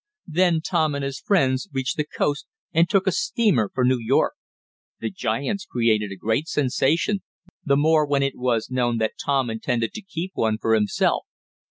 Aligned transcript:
Then 0.25 0.61
Tom 0.61 0.95
and 0.95 1.03
his 1.03 1.19
friends 1.19 1.69
reached 1.71 1.95
the 1.95 2.03
coast, 2.07 2.47
and 2.73 2.89
took 2.89 3.05
a 3.05 3.11
steamer 3.11 3.69
for 3.71 3.85
New 3.85 3.99
York. 4.01 4.33
The 4.99 5.11
giants 5.11 5.63
created 5.63 6.11
a 6.11 6.15
great 6.15 6.47
sensation, 6.47 7.19
the 7.63 7.77
more 7.77 8.07
when 8.07 8.23
it 8.23 8.33
was 8.35 8.71
known 8.71 8.97
that 8.97 9.13
Tom 9.23 9.51
intended 9.51 9.93
to 9.93 10.01
keep 10.01 10.31
one 10.33 10.57
for 10.57 10.73
himself. 10.73 11.27